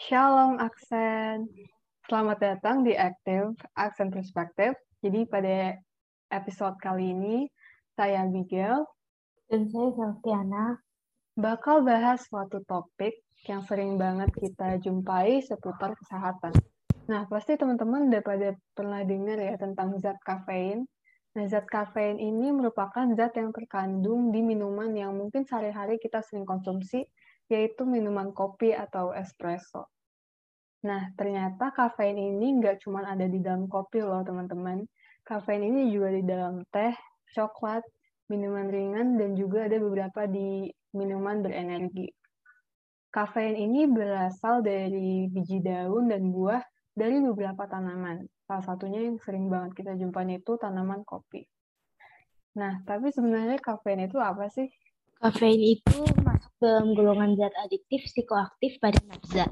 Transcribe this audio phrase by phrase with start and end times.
[0.00, 1.44] Shalom Aksen.
[2.08, 4.72] Selamat datang di Active Aksen Perspektif.
[5.04, 5.76] Jadi pada
[6.32, 7.44] episode kali ini,
[7.92, 8.88] saya Abigail
[9.52, 10.80] dan saya Selviana
[11.36, 16.56] bakal bahas suatu topik yang sering banget kita jumpai seputar kesehatan.
[17.12, 20.88] Nah, pasti teman-teman udah pada pernah dengar ya tentang zat kafein.
[21.36, 26.48] Nah, zat kafein ini merupakan zat yang terkandung di minuman yang mungkin sehari-hari kita sering
[26.48, 27.04] konsumsi,
[27.52, 29.92] yaitu minuman kopi atau espresso.
[30.88, 34.86] Nah, ternyata kafein ini nggak cuma ada di dalam kopi loh, teman-teman.
[35.26, 36.94] Kafein ini juga di dalam teh,
[37.36, 37.84] coklat,
[38.32, 42.08] minuman ringan, dan juga ada beberapa di minuman berenergi.
[43.12, 46.62] Kafein ini berasal dari biji daun dan buah
[46.96, 48.37] dari beberapa tanaman.
[48.48, 51.44] Salah satunya yang sering banget kita jumpain itu tanaman kopi.
[52.56, 54.72] Nah, tapi sebenarnya kafein itu apa sih?
[55.20, 59.44] Kafein itu masuk dalam golongan zat adiktif psikoaktif pada nafza.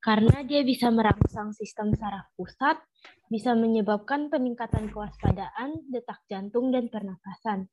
[0.00, 2.80] Karena dia bisa merangsang sistem saraf pusat,
[3.28, 7.68] bisa menyebabkan peningkatan kewaspadaan, detak jantung, dan pernafasan.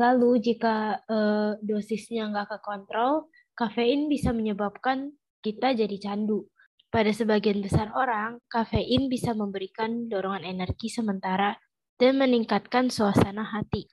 [0.00, 5.12] Lalu jika uh, dosisnya nggak kekontrol, kafein bisa menyebabkan
[5.44, 6.48] kita jadi candu.
[6.92, 11.56] Pada sebagian besar orang, kafein bisa memberikan dorongan energi sementara
[11.96, 13.88] dan meningkatkan suasana hati.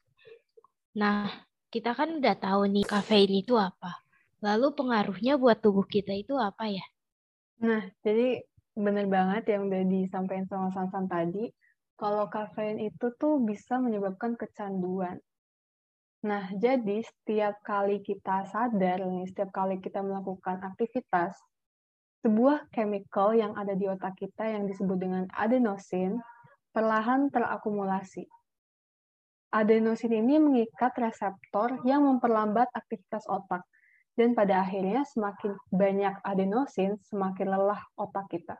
[0.99, 1.31] Nah,
[1.71, 4.03] kita kan udah tahu nih kafein itu apa.
[4.43, 6.83] Lalu pengaruhnya buat tubuh kita itu apa ya?
[7.63, 8.43] Nah, jadi
[8.75, 11.47] benar banget yang udah disampaikan sama Sansan tadi.
[11.95, 15.23] Kalau kafein itu tuh bisa menyebabkan kecanduan.
[16.27, 21.39] Nah, jadi setiap kali kita sadar nih, setiap kali kita melakukan aktivitas,
[22.19, 26.19] sebuah chemical yang ada di otak kita yang disebut dengan adenosin
[26.75, 28.27] perlahan terakumulasi.
[29.49, 33.65] Adenosin ini mengikat reseptor yang memperlambat aktivitas otak.
[34.13, 38.59] Dan pada akhirnya semakin banyak adenosin, semakin lelah otak kita.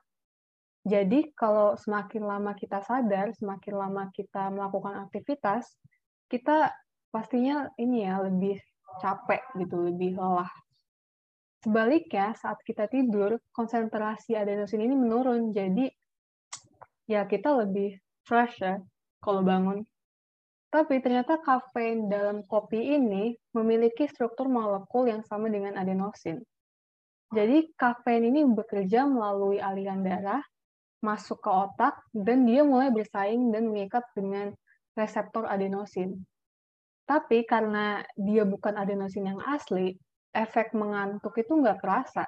[0.88, 5.68] Jadi kalau semakin lama kita sadar, semakin lama kita melakukan aktivitas,
[6.32, 6.72] kita
[7.12, 8.56] pastinya ini ya lebih
[9.04, 10.50] capek gitu, lebih lelah.
[11.60, 15.52] Sebaliknya, saat kita tidur, konsentrasi adenosin ini menurun.
[15.52, 15.92] Jadi,
[17.12, 18.80] ya kita lebih fresh ya
[19.20, 19.84] kalau bangun.
[20.70, 26.40] Tapi ternyata kafein dalam kopi ini memiliki struktur molekul yang sama dengan adenosin.
[27.36, 30.42] Jadi, kafein ini bekerja melalui aliran darah,
[31.04, 34.56] masuk ke otak, dan dia mulai bersaing dan mengikat dengan
[34.96, 36.24] reseptor adenosin.
[37.04, 39.98] Tapi karena dia bukan adenosin yang asli,
[40.34, 42.26] efek mengantuk itu nggak kerasa.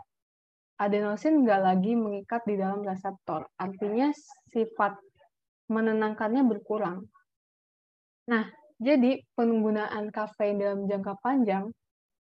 [0.81, 3.45] Adenosin nggak lagi mengikat di dalam reseptor.
[3.57, 4.09] Artinya
[4.49, 4.97] sifat
[5.69, 7.05] menenangkannya berkurang.
[8.27, 8.49] Nah,
[8.81, 11.69] jadi penggunaan kafein dalam jangka panjang,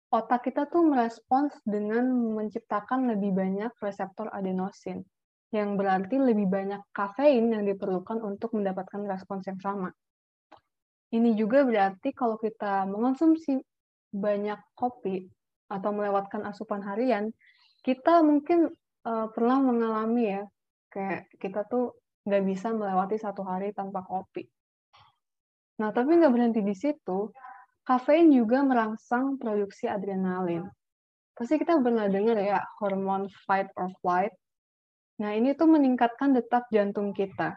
[0.07, 5.03] otak kita tuh merespons dengan menciptakan lebih banyak reseptor adenosin,
[5.51, 9.91] yang berarti lebih banyak kafein yang diperlukan untuk mendapatkan respons yang sama.
[11.11, 13.59] Ini juga berarti kalau kita mengonsumsi
[14.15, 15.27] banyak kopi,
[15.69, 17.33] atau melewatkan asupan harian,
[17.85, 18.69] kita mungkin
[19.05, 20.43] uh, pernah mengalami ya,
[20.89, 24.45] kayak kita tuh nggak bisa melewati satu hari tanpa kopi.
[25.77, 27.29] Nah, tapi nggak berhenti di situ,
[27.85, 30.65] kafein juga merangsang produksi adrenalin.
[31.35, 34.31] Pasti kita pernah dengar ya, hormon fight or flight.
[35.19, 37.55] Nah, ini tuh meningkatkan detak jantung kita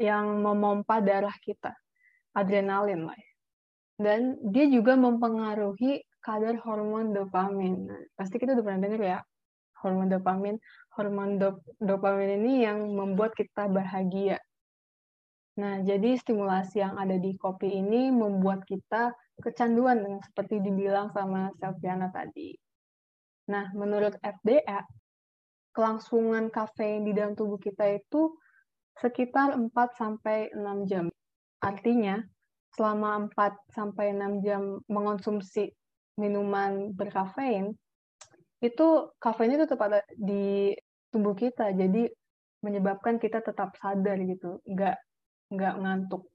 [0.00, 1.72] yang memompa darah kita,
[2.32, 3.16] adrenalin lah.
[3.16, 3.30] Ya.
[4.00, 7.88] Dan dia juga mempengaruhi kadar hormon dopamin.
[7.88, 9.18] Nah, pasti kita udah pernah dengar ya,
[9.80, 10.56] hormon dopamin.
[10.94, 14.36] Hormon dop dopamin ini yang membuat kita bahagia.
[15.60, 22.08] Nah, jadi stimulasi yang ada di kopi ini membuat kita kecanduan, seperti dibilang sama Selviana
[22.12, 22.54] tadi.
[23.50, 24.84] Nah, menurut FDA,
[25.74, 28.36] kelangsungan kafein di dalam tubuh kita itu
[29.00, 30.54] sekitar 4-6
[30.86, 31.08] jam.
[31.60, 32.20] Artinya,
[32.76, 35.72] selama 4-6 jam mengonsumsi
[36.20, 37.72] minuman berkafein,
[38.60, 38.86] itu
[39.16, 40.76] kafein itu tetap ada di
[41.08, 42.12] tubuh kita, jadi
[42.60, 45.00] menyebabkan kita tetap sadar gitu, nggak
[45.48, 46.28] nggak ngantuk.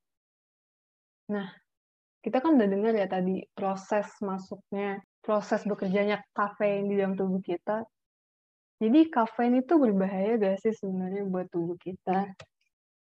[1.30, 1.54] Nah,
[2.26, 7.86] kita kan udah dengar ya tadi proses masuknya, proses bekerjanya kafein di dalam tubuh kita.
[8.82, 12.36] Jadi kafein itu berbahaya gak sih sebenarnya buat tubuh kita?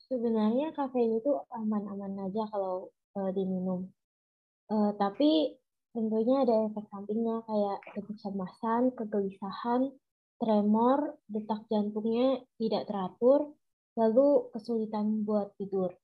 [0.05, 3.89] Sebenarnya kafein itu aman-aman aja kalau uh, diminum.
[4.69, 5.55] Uh, tapi
[5.97, 9.89] tentunya ada efek sampingnya kayak kecemasan, kegelisahan,
[10.37, 13.57] tremor, detak jantungnya tidak teratur,
[13.97, 15.97] lalu kesulitan buat tidur.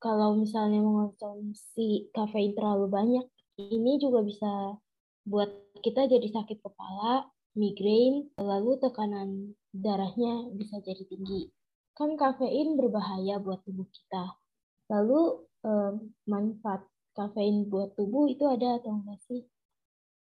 [0.00, 3.26] Kalau misalnya mengonsumsi kafein terlalu banyak,
[3.60, 4.80] ini juga bisa
[5.28, 5.52] buat
[5.84, 7.28] kita jadi sakit kepala,
[7.60, 11.52] migrain, lalu tekanan darahnya bisa jadi tinggi.
[11.92, 14.32] Kan kafein berbahaya buat tubuh kita.
[14.88, 15.92] Lalu eh,
[16.24, 19.42] manfaat kafein buat tubuh itu ada atau enggak sih?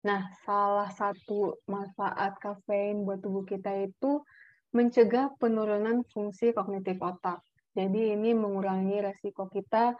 [0.06, 4.22] Nah, salah satu manfaat kafein buat tubuh kita itu
[4.70, 7.42] mencegah penurunan fungsi kognitif otak.
[7.74, 9.98] Jadi ini mengurangi resiko kita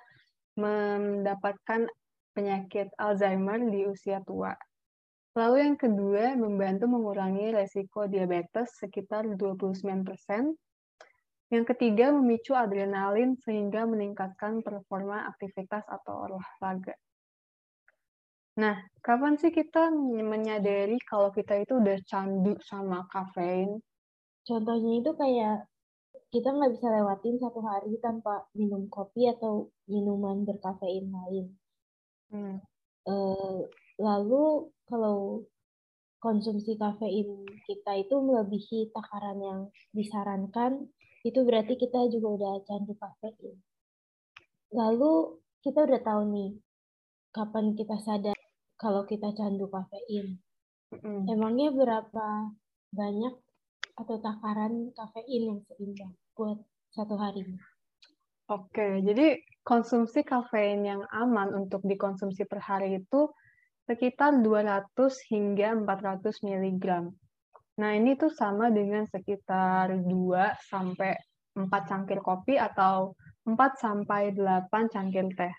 [0.55, 1.91] mendapatkan
[2.35, 4.55] penyakit Alzheimer di usia tua.
[5.35, 10.55] Lalu yang kedua, membantu mengurangi resiko diabetes sekitar 29%.
[11.55, 16.99] Yang ketiga, memicu adrenalin sehingga meningkatkan performa aktivitas atau olahraga.
[18.59, 23.79] Nah, kapan sih kita menyadari kalau kita itu udah candu sama kafein?
[24.43, 25.71] Contohnya itu kayak
[26.35, 31.47] kita nggak bisa lewatin satu hari tanpa minum kopi atau minuman berkafein lain.
[32.35, 32.59] Hmm.
[33.06, 33.71] Uh,
[34.03, 35.47] lalu kalau
[36.19, 39.61] konsumsi kafein kita itu melebihi takaran yang
[39.95, 40.91] disarankan,
[41.25, 43.56] itu berarti kita juga udah candu kafein.
[44.76, 46.50] Lalu kita udah tahu nih
[47.32, 48.37] kapan kita sadar
[48.76, 50.37] kalau kita candu kafein.
[50.93, 51.25] Mm.
[51.26, 52.53] Emangnya berapa
[52.93, 53.35] banyak
[53.97, 56.61] atau takaran kafein yang seimbang buat
[56.93, 57.43] satu hari?
[58.53, 63.32] Oke, jadi konsumsi kafein yang aman untuk dikonsumsi per hari itu
[63.88, 64.93] sekitar 200
[65.32, 66.87] hingga 400 mg.
[67.75, 71.19] Nah, ini tuh sama dengan sekitar 2 sampai
[71.59, 75.55] 4 cangkir kopi atau 4 sampai 8 cangkir teh.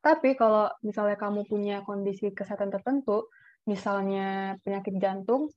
[0.00, 3.26] Tapi kalau misalnya kamu punya kondisi kesehatan tertentu,
[3.66, 5.50] misalnya penyakit jantung,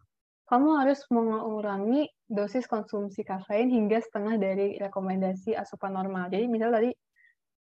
[0.49, 6.33] kamu harus mengurangi dosis konsumsi kafein hingga setengah dari rekomendasi asupan normal.
[6.33, 6.91] Jadi misalnya tadi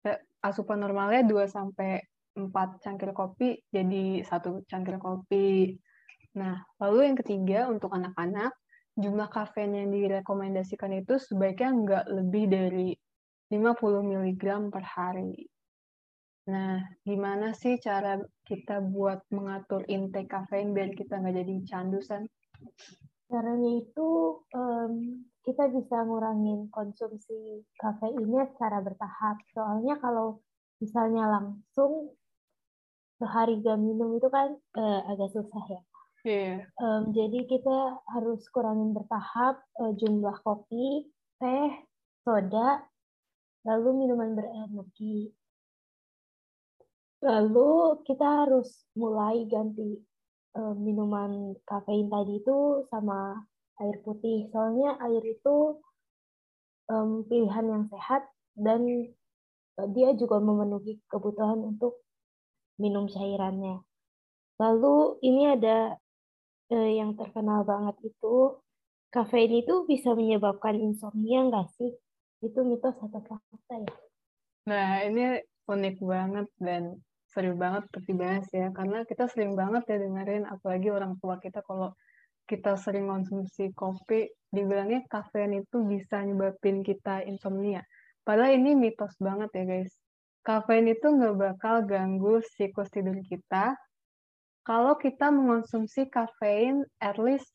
[0.07, 1.99] eh, asupan normalnya 2 sampai
[2.39, 5.75] 4 cangkir kopi jadi satu cangkir kopi.
[6.37, 8.53] Nah, lalu yang ketiga untuk anak-anak,
[8.97, 12.89] jumlah kafein yang direkomendasikan itu sebaiknya nggak lebih dari
[13.49, 15.49] 50 mg per hari.
[16.47, 22.29] Nah, gimana sih cara kita buat mengatur intake kafein biar kita nggak jadi candu, San?
[23.27, 24.93] Caranya itu um,
[25.43, 29.43] kita bisa ngurangin konsumsi kafeinnya secara bertahap.
[29.51, 30.39] Soalnya kalau
[30.79, 32.15] misalnya langsung
[33.17, 35.83] sehari gak minum itu kan uh, agak susah ya.
[36.27, 36.67] Yeah.
[36.83, 41.07] Um, jadi kita harus kurangin bertahap uh, jumlah kopi,
[41.39, 41.71] teh,
[42.27, 42.83] soda,
[43.63, 45.31] lalu minuman berenergi
[47.23, 49.99] Lalu kita harus mulai ganti
[50.59, 53.41] uh, minuman kafein tadi itu sama
[53.81, 54.47] air putih.
[54.53, 55.81] Soalnya air itu
[56.93, 59.11] um, pilihan yang sehat dan
[59.81, 62.05] uh, dia juga memenuhi kebutuhan untuk
[62.77, 63.81] minum cairannya.
[64.61, 65.97] Lalu ini ada
[66.73, 68.59] uh, yang terkenal banget itu
[69.11, 71.93] kafein itu bisa menyebabkan insomnia nggak sih?
[72.43, 73.93] Itu mitos atau fakta ya?
[74.67, 76.99] Nah, ini unik banget dan
[77.37, 81.61] seru banget untuk dibahas ya karena kita sering banget ya dengerin apalagi orang tua kita
[81.69, 81.93] kalau
[82.49, 87.85] kita sering konsumsi kopi dibilangnya kafein itu bisa nyebabin kita insomnia
[88.25, 89.93] padahal ini mitos banget ya guys
[90.49, 93.77] kafein itu nggak bakal ganggu siklus tidur kita
[94.67, 97.47] kalau kita mengonsumsi kafein at least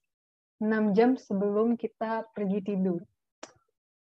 [0.64, 3.04] 6 jam sebelum kita pergi tidur.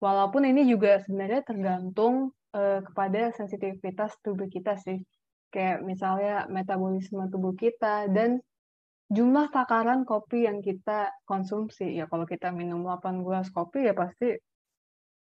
[0.00, 5.04] Walaupun ini juga sebenarnya tergantung uh, kepada sensitivitas tubuh kita sih
[5.52, 8.40] kayak misalnya metabolisme tubuh kita dan
[9.12, 12.00] jumlah takaran kopi yang kita konsumsi.
[12.00, 14.40] Ya kalau kita minum 8 gelas kopi ya pasti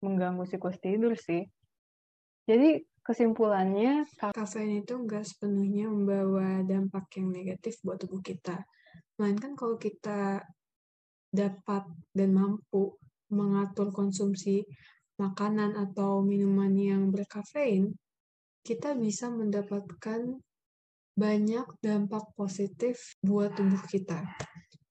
[0.00, 1.44] mengganggu siklus tidur sih.
[2.48, 8.68] Jadi kesimpulannya kafein itu enggak sepenuhnya membawa dampak yang negatif buat tubuh kita.
[9.16, 10.44] Melainkan kalau kita
[11.32, 13.00] dapat dan mampu
[13.32, 14.60] mengatur konsumsi
[15.16, 17.96] makanan atau minuman yang berkafein,
[18.60, 20.36] kita bisa mendapatkan
[21.16, 24.20] banyak dampak positif buat tubuh kita.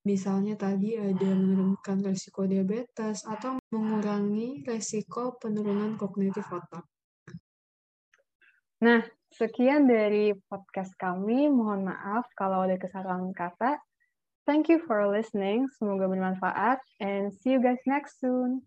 [0.09, 6.96] Misalnya tadi ada menurunkan resiko diabetes atau mengurangi resiko penurunan kognitif otak.
[8.77, 9.01] Nah,
[9.33, 11.49] sekian dari podcast kami.
[11.49, 13.81] Mohon maaf kalau ada kesalahan kata.
[14.45, 15.65] Thank you for listening.
[15.81, 18.61] Semoga bermanfaat and see you guys next soon.